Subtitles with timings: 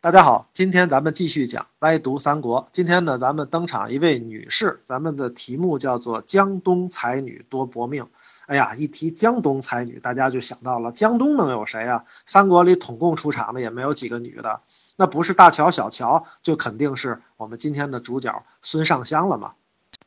[0.00, 2.68] 大家好，今天咱们继续讲歪读三国。
[2.70, 8.06] 今天呢，咱们登场一位女士，咱们的题目叫做江东才女多薄命。
[8.46, 12.04] 哎呀，一提江东才女，大家就想到了江东能有谁啊？
[12.24, 14.60] 三国里统共出场的也没有几个女的，
[14.94, 19.54] 那不是大乔、小乔，就肯定是我们今天的主角孙尚香了嘛。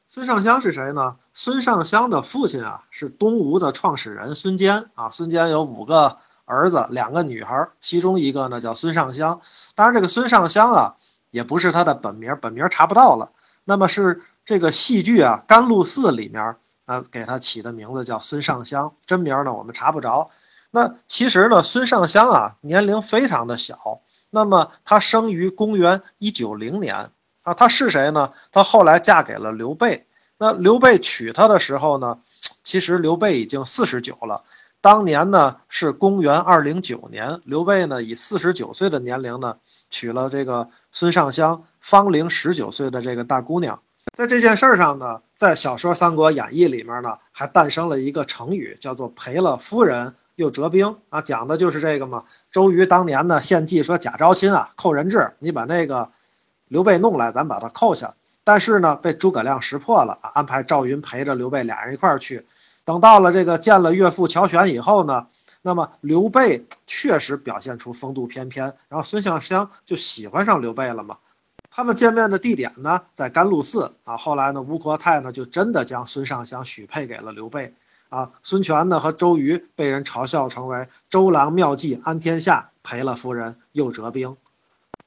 [0.08, 1.18] 孙尚香是谁呢？
[1.34, 5.10] 孙尚香的父亲啊，是东吴的创始人孙坚啊。
[5.10, 6.16] 孙坚有五个。
[6.52, 9.40] 儿子两个女孩，其中一个呢叫孙尚香。
[9.74, 10.96] 当然，这个孙尚香啊，
[11.30, 13.32] 也不是他的本名，本名查不到了。
[13.64, 20.30] 那么是这个戏剧啊《甘露寺》里面啊给他起的名字叫孙尚香，真名呢我们查不着。
[20.72, 24.02] 那其实呢，孙尚香啊年龄非常的小。
[24.30, 27.12] 那么她生于公元一九零年
[27.44, 28.32] 啊，她是谁呢？
[28.52, 30.06] 她后来嫁给了刘备。
[30.38, 32.20] 那刘备娶她的时候呢，
[32.64, 34.44] 其实刘备已经四十九了。
[34.82, 39.58] 当年呢是公元二零九年，刘备呢以四十九岁的年龄呢
[39.92, 43.80] 娶了这个孙尚香，芳龄十九岁的这个大姑娘。
[44.18, 52.24] 在这件事上呢，在小说《三国演义》里面呢，还诞生了一个成语，叫做赔了夫人又折兵啊，讲的就是这个嘛。
[52.52, 56.10] 周瑜当年呢献计说假招亲啊，扣人质，你把那个
[56.68, 58.16] 刘备弄来，咱把他扣下。
[58.44, 62.48] 但是呢被诸葛亮识破了，安排赵云陪着刘备俩人一块儿去。
[62.84, 65.28] 等到了这个见了岳父乔玄以后呢，
[65.62, 71.18] 那么刘备确实表现出风度翩翩，然后孙尚香就喜欢上刘备了嘛。
[71.70, 74.18] 他们见面的地点呢在甘露寺啊。
[74.18, 77.74] 后来呢，吴国太呢就真的将孙尚香许配给了刘备
[78.10, 78.32] 啊。
[78.42, 84.36] 孙权呢和周瑜被人嘲笑成为周郎妙计安天下，赔了夫人又折兵。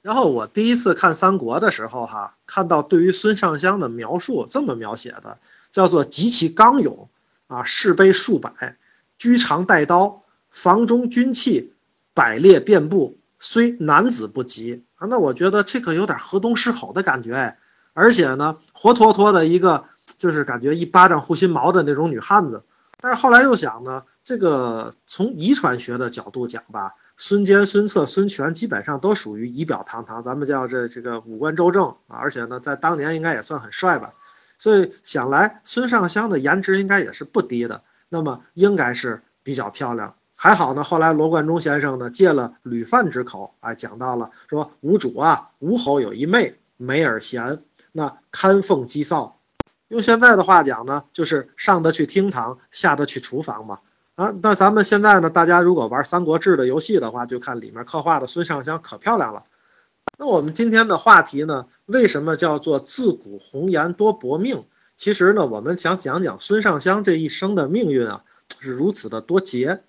[0.01, 5.39] 然后我第一次看三国的时候哈，看到对于孙尚香的描述这么描写的，
[5.73, 7.09] 叫做极其刚勇。
[7.47, 8.77] 啊，士卑数百，
[9.19, 11.75] 居常带刀，房中军器
[12.15, 15.07] 百列遍布，虽男子不及啊。
[15.09, 17.59] 那我觉得这可有点河东狮吼的感觉哎，
[17.93, 19.85] 而且呢，活脱脱的一个
[20.19, 22.63] 就是感觉一巴掌护心毛的那种女汉子。
[23.01, 34.11] 但是后来又想呢，这个从遗传学的角度讲吧，孙坚、孙策、孙权基本上都属于仪表堂堂，咱们叫这这个五官周正啊，而且呢，在当年应该也算很帅吧。
[34.59, 40.17] 所以想来，孙尚香的颜值应该也是不低的，那么应该是比较漂亮。
[40.37, 47.63] 还好呢，后来罗贯中先生呢借了吕范之口，哎，讲到了说吴主啊，吴侯有一妹，美而贤，
[47.93, 49.39] 那堪奉姬嫂。
[49.89, 53.79] 用现在的话讲呢，就是上得去厅堂，下得去厨房嘛。
[54.17, 59.45] 啊，那咱们现在呢，大家如果玩《三国志》的游戏的话，就看里面刻画的孙尚香可漂亮了。
[60.17, 61.67] 那我们今天的话题呢？
[61.87, 64.65] 为什么叫做自古红颜多薄命？
[64.97, 68.23] 其实呢，我们想讲讲孙尚香这一生的命运啊，
[68.61, 69.83] 是如此的多劫。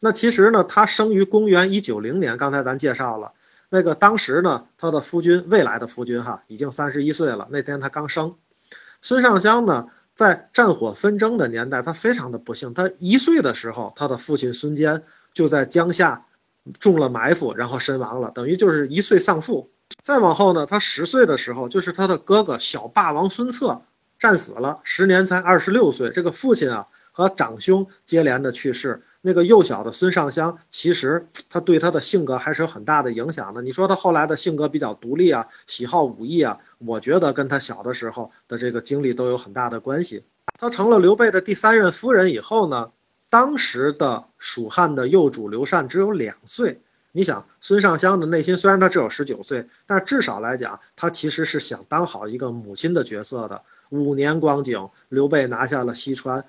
[0.00, 3.32] 那其实呢，他生于公元一九零年，刚才咱介绍了
[3.70, 7.48] 那个当时呢，他的夫君，未来的夫君哈，已经三十一岁了。
[7.50, 8.36] 那天他刚生。
[9.00, 12.72] 孙尚香呢，在战火纷争的年代，他非常的不幸。
[12.72, 15.02] 他一岁的时候，他的父亲孙坚
[15.34, 16.24] 就在江夏。
[16.78, 19.70] 中了埋伏，然后身亡了，等于就是一岁丧父。
[20.02, 23.82] 再往后呢，他十岁的时候，就是他的哥哥小霸王孙策
[24.18, 26.10] 战死了，时年才二十六岁。
[26.10, 33.62] 这个父亲啊和长兄接连的去世，那个幼小的孙尚香，其实他对他的性格还是有很大的影响的。
[33.62, 40.24] 你说他后来的性格比较独立啊，喜好武艺啊，我觉得跟他小的时候的这个经历都有很大的关系。
[40.58, 42.90] 他成了刘备的第三任夫人以后呢？
[43.32, 46.82] 当时的蜀汉的幼主刘禅只有两岁，
[47.12, 53.62] 你想孙尚香的内心虽然他只有十九岁，但至少来讲，他其实是想当好一个母亲的角色的。
[53.88, 56.44] 五年光景，刘备拿下了西川，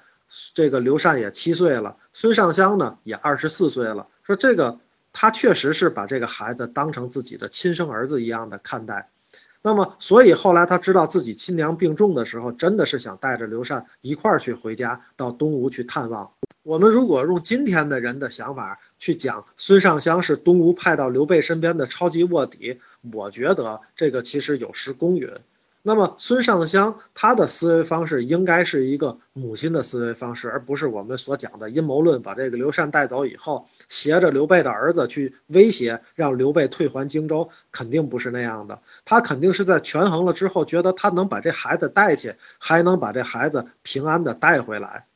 [0.54, 4.10] 这个刘禅也七岁了，孙尚香呢也二十四岁了。
[4.24, 4.78] 说这个
[5.14, 9.10] 他确实是把这个孩子当成自己的亲生儿子一样的看待。
[9.62, 16.30] 那么，所以后来他知道自己亲娘病重的时候，真的是想带着刘禅一块儿去回家，到东吴去探望。
[16.64, 22.80] 我们如果用今天的人的想法去讲孙尚香是东吴派到刘备身边的超级卧底，
[23.12, 25.30] 我觉得这个其实有失公允。
[25.82, 32.22] 那么孙尚香他的思维方式应该是一个母亲的思维方式，而不是我们所讲的阴谋论。
[32.22, 38.80] 把这个刘禅带走以后，携着刘备的儿子去威胁，让刘备退还荆州，肯定不是那样的。
[39.04, 45.08] 他肯定是在权衡了之后，觉得他能把这孩子带去，还能把这孩子平安的带回来。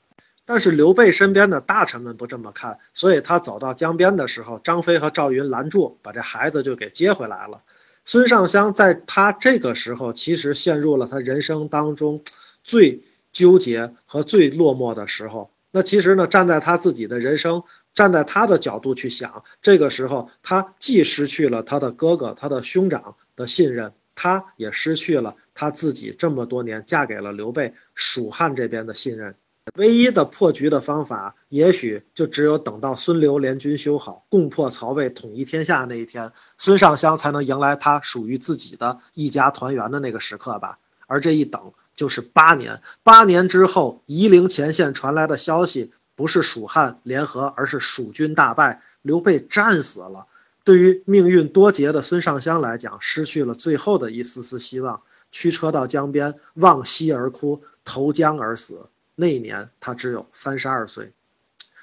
[0.50, 7.62] 但是刘备身边的大臣们不这么看，所以他走到江边的时候，张飞和赵云拦住，把这孩子就给接回来了。
[8.06, 12.24] 孙尚香在他这个时候，其实陷入了他人生当中
[12.64, 13.04] 最
[13.34, 15.52] 纠结和最落寞的时候。
[15.72, 17.62] 那其实呢，站在他自己的人生
[17.94, 29.36] 站在他的角度去想，这个时候他既失去了他的哥哥、他的兄长的信任，他也失去了他自己这么多年嫁给了刘备蜀汉这边的信任。
[29.76, 40.80] 唯一的破局的方法，也许就只有等到孙刘联军修好，共破曹魏，统一天下那一天，孙尚香才能迎来他属于自己的一家团圆的那个时刻吧。
[41.06, 50.28] 而这一等就是八年，八年之后，夷陵前线传来的消息不是蜀汉联合，而是蜀军大败，刘备战死了。
[50.64, 58.90] 对于命运多劫的孙尚香来讲，失去了最后的一丝丝希望，驱车到江边，望溪而哭，投江而死。
[59.20, 61.12] 那一年他只有三十二岁，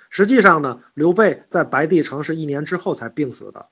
[0.09, 3.67] 实际上呢，刘备在白帝城是一年之后才病死的。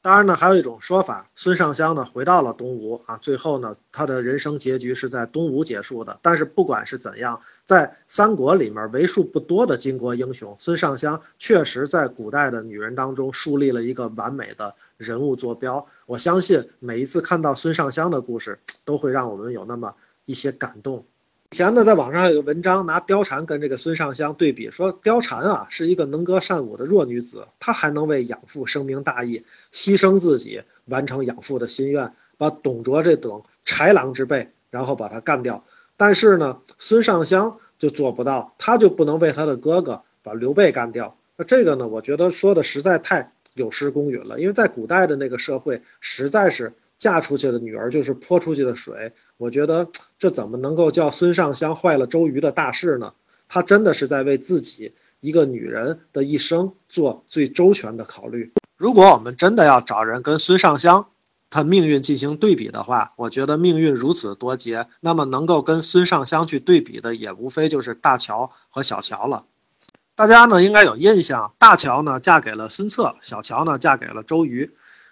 [0.00, 6.16] 当然呢，还有一种说法，孙尚香呢回到了东吴啊，最后呢他的人生结局是在东吴结束的。
[6.22, 15.84] 但是不管是怎样，在三国里面为数不多的巾帼英雄，孙尚香确实在古代的女人当中树立了一个完美的人物坐标。
[16.06, 21.04] 我相信每一次看到孙尚香的故事，都会让我们有那么一些感动。
[21.52, 35.62] 以前呢，在网上还有个文章拿貂蝉跟这个孙尚香对比，说貂蝉啊是一个能歌善舞的弱女子，她还能为养父深明大义，牺牲自己完成养父的心愿，把董卓这等豺狼之辈，然后把他干掉。
[35.98, 41.18] 但是呢，孙尚香就做不到，他就不能为他的哥哥把刘备干掉。
[41.36, 46.72] 那这个呢，我觉得说的实在太有失公允了，因为在古代的那个社会，实在是。
[46.98, 53.12] 嫁出去的女儿就是泼出去的水，我觉得这怎么能够叫孙尚香坏了周瑜的大事呢？
[53.48, 58.52] 她真的是在为自己一个女人的一生做最周全的考虑。
[58.76, 61.08] 如果我们真的要找人跟孙尚香
[61.50, 69.46] 她命运进行对比的话，我觉得命运如此多劫，那么能够跟孙尚香去对比的，也无非就是大乔和小乔了。
[70.14, 74.70] 大家呢应该有印象，大乔呢嫁给了孙策，小乔呢嫁给了周瑜。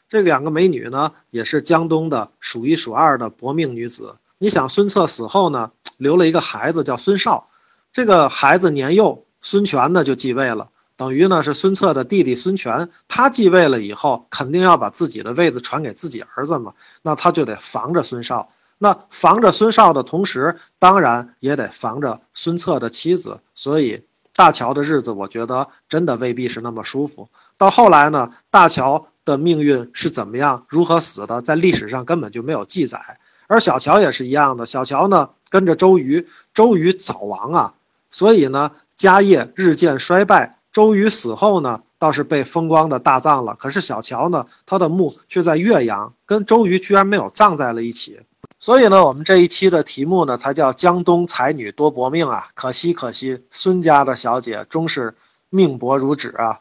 [0.08, 4.16] 这两个美女呢，也是江东的数一数二的薄命女子。
[4.42, 7.50] 你想，孙策死后呢，留了一个孩子叫孙绍，
[7.92, 12.88] 这个孩子年幼，孙权呢就继位了，等于呢是孙策的弟弟孙权。
[13.06, 16.72] 他继位了以后，肯定要把自己的位子传给自己儿子嘛，
[17.02, 18.48] 那他就得防着孙绍。
[18.78, 23.40] 那防着孙绍的同时，当然也得防着孙策的妻子。
[23.54, 24.02] 所以
[24.34, 27.28] 大乔的日子，我觉得真的未必是那么舒服。
[27.58, 29.06] 到后来呢，大乔。
[29.22, 33.19] 的命运是怎么样，如何死的，在历史上根本就没有记载。
[33.50, 37.74] 而小乔也是一样的，小乔呢跟着周瑜，周瑜早亡啊，
[38.08, 40.58] 所以呢家业日渐衰败。
[40.70, 43.56] 周瑜死后呢，倒是被风光的大葬了。
[43.56, 48.20] 可是小乔呢，他的墓却在岳阳，跟周瑜居然没有葬在了一起。
[48.60, 52.46] 所以呢，我们这一期的题目呢，才叫江东才女多薄命啊！
[52.54, 55.16] 可惜可惜，孙家的小姐终是
[55.48, 56.60] 命薄如纸啊！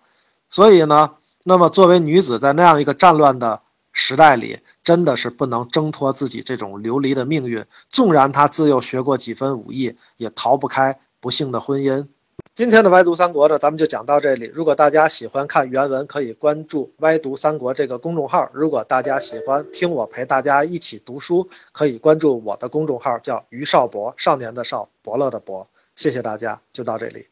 [0.50, 1.12] 所以呢。
[1.46, 7.66] 那么，作为女子，在那样一个战乱的时代里，真的是不能挣脱自己这种流离的命运。
[7.90, 12.08] 纵然他自幼学过几分武艺，也逃不开不幸的婚姻。
[12.56, 14.52] 今天的歪读三国呢，咱们就讲到这里。
[14.54, 25.70] 如果大家喜欢看原文，可以关注“歪读三国”这个公众号；如果大家喜欢听我陪大家一起读书，可以关注我的公众号，叫于少博，少年的少，伯乐的伯。
[25.96, 27.30] 谢谢大家，就到这里。